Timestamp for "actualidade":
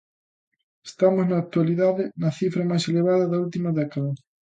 1.43-2.03